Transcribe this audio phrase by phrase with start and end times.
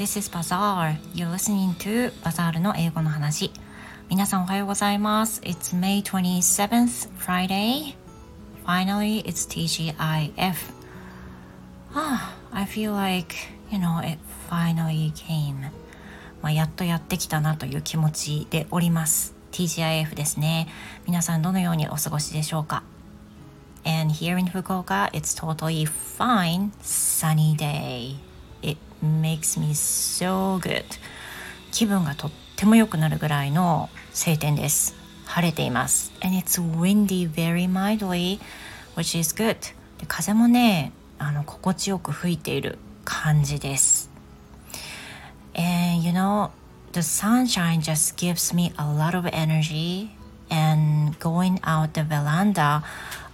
[0.00, 0.96] This is Bazaar.
[1.12, 3.50] You're listening to Bazaar の英語の話。
[4.08, 5.42] 皆さんおはようございます。
[5.42, 7.94] It's May 27th, Friday.
[8.64, 10.54] Finally, it's TGIF.
[11.92, 13.36] Ah, I feel like,
[13.70, 14.18] you know, it
[14.48, 15.70] finally came.
[16.40, 19.34] まあ、やっとやってきたなという気持ちでおります。
[19.52, 20.68] TGIF ですね。
[21.06, 22.84] 皆さんどのようにお過ごしでしょうか
[23.84, 28.29] And here in Fukuoka, it's totally fine, sunny day.
[29.02, 30.84] Makes me so good.
[31.72, 34.94] 気分がとっても良くなるぐらいの晴天です。
[35.24, 36.12] 晴れています。
[36.22, 38.40] And it's windy very mildly,
[38.96, 39.56] which is good.
[39.98, 44.10] で風もね、あの心地よく吹いている感じです。
[45.54, 46.50] And you know,
[46.92, 50.10] the sunshine just gives me a lot of energy
[50.50, 52.82] and going out the veranda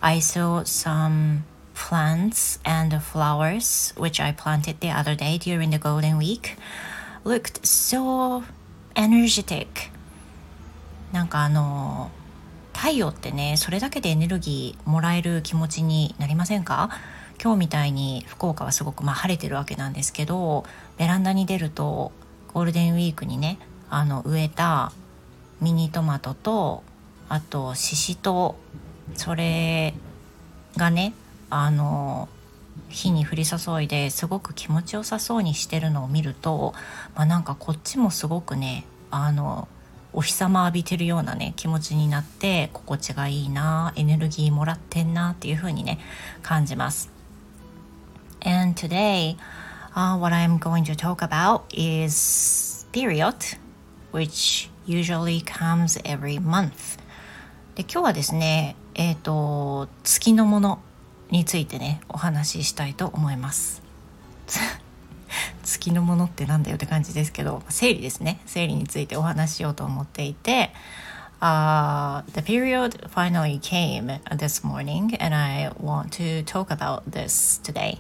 [0.00, 1.44] I saw some
[1.76, 6.56] plants and flowers which I planted the other day during the Golden Week
[7.24, 8.42] looked so
[8.94, 9.90] energetic.
[11.12, 12.10] なんかあの
[12.74, 16.90] 太陽ってねそれだけでエネルギーもらえる気持ちになりませんか？
[17.42, 20.64] 今日みたいに福岡はすごくまあ晴れてるわけなんですけど
[20.96, 22.12] ベランダに出ると
[22.54, 23.58] ゴールデンウィークにね
[23.90, 24.92] あの植えた
[25.60, 26.82] ミニトマトと
[27.28, 28.56] あとししと
[29.14, 29.94] それ
[30.76, 31.12] がね
[31.58, 32.28] あの
[32.90, 36.74] 火に降り注いですごく気持ちよさそうにしてるのを見ると、
[37.14, 39.66] まあ、なんかこっちもすごくねあの
[40.12, 45.98] お日様浴びてるようなね気持ちになって心地がいいなエネルギーもらってんなっていう風にね
[46.42, 47.10] 感じます。
[48.44, 49.36] And today、
[49.94, 53.58] uh, what I'm going to talk about is period
[54.12, 56.98] which usually comes every month
[57.74, 60.80] で今日はですねえっ、ー、と月のもの
[61.30, 63.82] についてねお話ししたいと思います
[65.64, 70.70] 月のものってなんだよって感じですけど生理ですね生理についてお話ししようと思っていて
[71.38, 77.98] Uh, the period finally came this morning and I want to talk about this today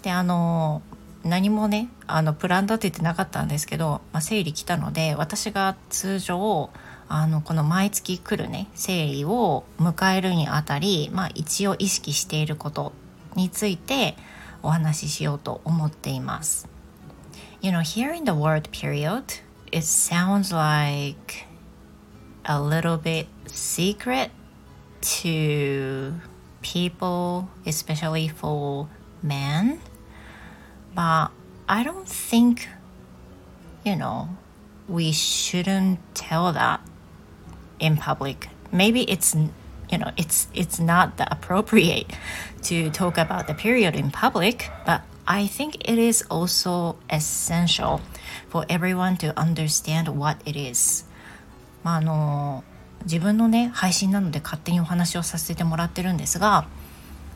[0.00, 0.80] であの
[1.26, 6.70] 何もねあのプラン立ててなかったんですけど、まあ、生理来たので私が通常
[7.08, 12.92] あのこの毎月来るね生理を迎えるにあたり、まあ、一応意識していること
[13.34, 14.16] について
[14.62, 16.68] お話ししようと思っています。
[17.62, 19.24] You know, hearing the word period,
[19.72, 21.46] it sounds like
[22.44, 24.30] a little bit secret
[25.00, 26.14] to
[26.62, 28.88] people, especially for
[29.22, 29.78] men.
[30.95, 31.29] But
[31.67, 32.67] I don't think,
[33.85, 34.29] you know,
[34.87, 36.81] we shouldn't tell that
[37.79, 39.35] in public maybe it's
[39.89, 42.07] you know it's it's not the appropriate
[42.61, 48.01] to talk about the period in public but i think it is also essential
[48.49, 51.05] for everyone to understand what it is
[51.83, 52.63] まああの
[53.03, 56.67] 自分のね配信なので勝手にお話をさせてもらってるんですが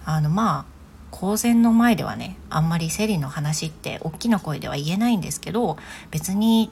[0.06, 0.66] あのまあ
[1.11, 5.77] 公然の前ではねあんまり生理の話って大きな声では言えないんですけど
[6.11, 6.71] 別に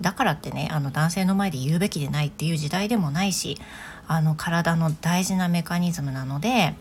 [0.00, 3.58] だからってねあの男性の前で言うべきでないっていう時代でもないし
[4.06, 6.74] あの体の大事なメカニズムなので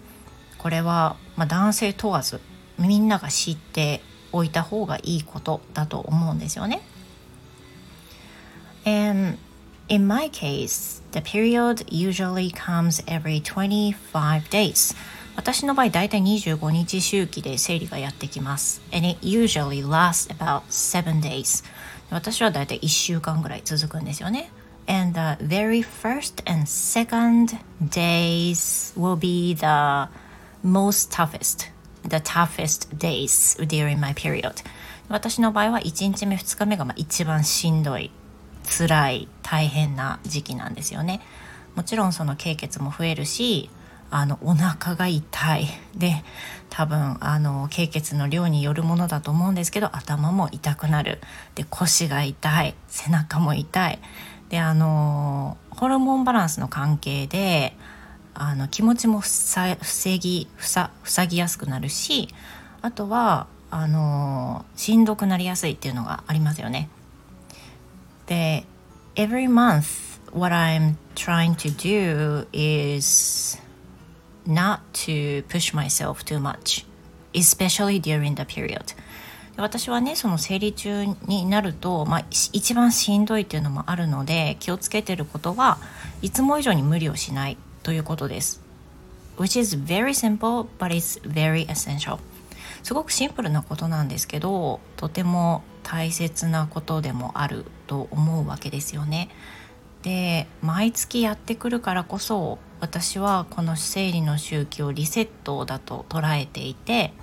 [0.57, 2.39] これは、まあ、男性問わず
[2.77, 6.81] みんなが知っておいた方がいいことだと思うんですよね。
[8.85, 9.37] And
[9.89, 14.95] in my case, the period usually comes every 25 days.
[15.39, 18.81] 私の場合、だいたい25日周期で生理がやってきます。
[18.91, 21.63] And it usually lasts about 7 days.
[22.09, 24.51] 私はだいたい1週間ぐらい続くんですよね。
[24.85, 30.09] And the very first and second days will be the
[30.61, 31.71] most toughest,
[32.03, 34.56] the toughest days during my period.
[35.07, 38.11] 私の場合は1日目2日目がまあ一番しんどい
[38.77, 41.21] 辛い大変な時期なんですよね
[41.75, 43.69] もちろんその経血も増えるし
[44.11, 45.67] あのお腹が痛い。
[45.95, 46.23] で
[46.69, 51.19] 多分あの経血の量によるものだと思うんですけど頭も痛くなる。
[51.56, 52.75] で腰が痛い。
[52.88, 54.00] 背中も痛い。
[54.50, 57.75] であのホルモンバランスの関係で
[58.33, 59.77] あの気持ちも防
[60.19, 62.29] ぎ塞ぎやすくなるし
[62.81, 66.89] あとはあのしんどくなりやすいっていうのがありますよね。
[68.25, 68.65] で
[69.15, 73.62] every month what I'm trying to do is
[74.50, 76.86] not to push myself too much,
[77.34, 78.96] especially during the period.
[79.56, 85.80] 私はねその生理中になると、まあ、一番しんどいっていうのもあるので気をつけてることは
[86.22, 88.62] いつも以上に無理をしないということです。
[89.38, 92.19] Which is very simple but it's very essential.
[92.84, 99.30] すごくシンプルなことなんですけどとても大切なことでもあると思うわけですよね。
[100.04, 107.13] で毎月やってくるからこそ私はこの生理の周期をリセットだと捉えていて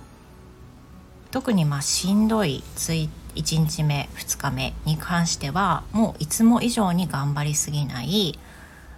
[1.31, 8.39] 特にまあしんどい1日目2日目に関してはもういつも以上に頑張りすぎない。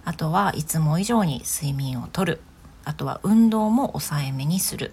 [0.04, 2.40] あとはいつも以上に睡眠をとる。
[2.84, 4.92] あとは運動も抑えめにする。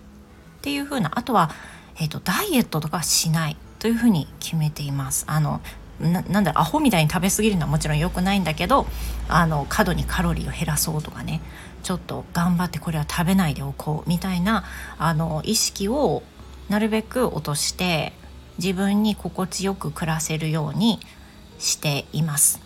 [0.58, 1.52] っていう風なあとは、
[2.00, 5.24] えーと、ダイエットとかしないというふうに決めています。
[5.28, 5.62] あの
[6.00, 8.86] ななんだろうアホみたいに食べ過ぎるのはもちろん良くないんだけど
[9.28, 11.42] あの過度にカロリーを減らそうとかね
[11.84, 14.64] ちょっと頑張ってこれは食べないでおこうみたいな
[14.98, 16.24] あの意識を
[16.70, 18.14] なるべく落として
[18.58, 21.00] 自分に心地よく暮らせるように
[21.60, 22.60] しています。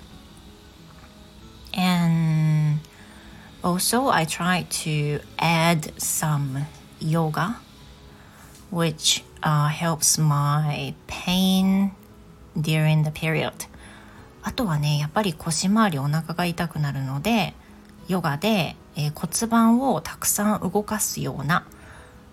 [1.74, 2.80] And
[3.63, 6.66] also I try to add some
[7.00, 7.56] yoga
[8.72, 11.92] which uh, helps my pain
[12.57, 13.53] during the period.
[14.44, 17.53] あとはねやっぱり腰回りお腹が痛くなるので
[18.07, 21.65] ヨガで、えー、骨盤をたくさん動かすような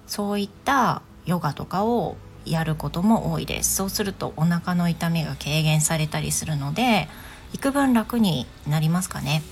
[0.06, 2.16] そういったヨガとかを
[2.46, 3.76] やることも多いです。
[3.76, 7.08] そうするとお腹の痛みが軽減されたりするので
[7.52, 9.42] 幾分楽になりますかね。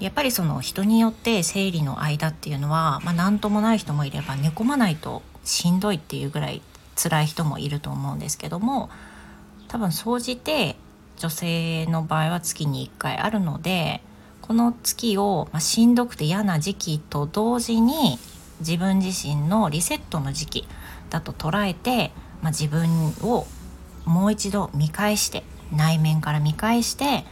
[0.00, 6.60] やっぱりその人によって生理の間っていうのは、まあ、何ともない人もいれば寝込まないとしんどいっていうぐらい
[6.96, 8.90] 辛い人もいると思うんですけども
[9.68, 10.76] 多分総じて
[11.18, 14.00] 女性の場合は月に1回あるので
[14.42, 18.18] この月を、まあ、しんどくて嫌な時期と同時に
[18.60, 20.68] 自分自身のリセットの時期
[21.10, 22.12] だと捉えて、
[22.42, 23.46] まあ、自分を
[24.04, 25.42] もう一度見返して
[25.72, 27.24] 内面から見返して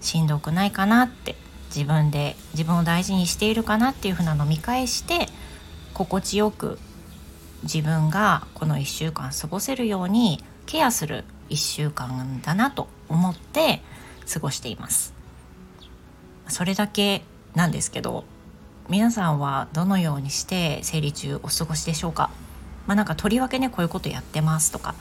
[0.00, 1.36] しんどくないかなって
[1.74, 5.28] 自分で自分を大事にしているかなっていうふうなのを見返して
[5.92, 6.78] 心地よく
[7.62, 13.80] 自分がこの1週間過ごせるようにケアする1週間だなと思って
[14.32, 15.14] 過ごしています。
[16.48, 17.22] それだけ
[17.54, 18.24] なんですけど
[18.88, 22.30] 皆さんはどのようにして生理中お過ごしでしょうか？
[22.86, 24.94] まあなんかとりわけねこういうことやってますとか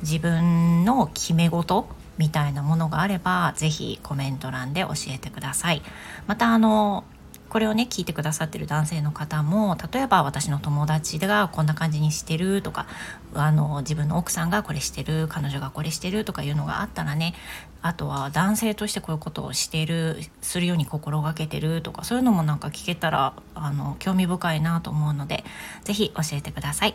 [0.00, 5.82] 自分の決め事みたいなものがあれば是非コメント欄で教えてください。
[6.26, 7.04] またあの
[7.50, 12.86] これをね聞いてくださってる男性の方も例えば私の友達がこんな感じにしてるとか
[13.34, 17.34] あの自分の奥さんがこれしてる彼女がこれしてるとかいうのがあったらね
[17.82, 25.44] あとは男性としてこういうことをしてるするように心がけてるとかそういうのもなんか聞けたらあの興味深いなと思うので
[25.84, 26.94] 是非教えてください。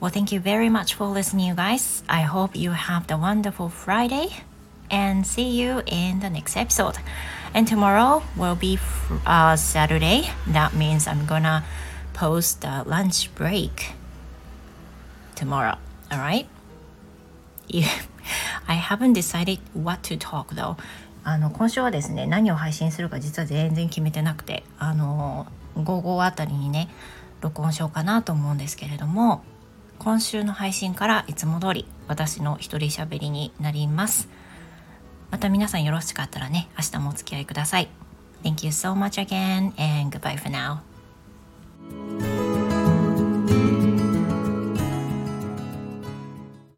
[0.00, 2.04] Well, thank you very much for listening, you guys.
[2.06, 4.28] I hope you have the wonderful Friday
[4.90, 6.94] and see you in the next episode.
[7.54, 8.78] And tomorrow will be
[9.26, 10.30] uh, Saturday.
[10.46, 11.64] That means I'm gonna
[12.12, 13.92] post the lunch break
[15.34, 15.78] tomorrow.
[16.10, 16.46] All right?
[17.68, 17.90] Yeah.
[18.68, 20.76] I haven't decided what to talk though.
[21.24, 25.46] あの今週はですね何を配信するか実は全然決めてなくてあの
[25.76, 26.88] 午後あたりにね
[27.42, 29.42] 録音しようかなと思うんですけれども
[29.98, 34.28] 今週の配信からいつも通り私の一人喋りになります。
[35.30, 37.88] また皆さんよろしかったらね、明日もお付き合いください。
[38.42, 40.87] Thank you so much again and goodbye for now.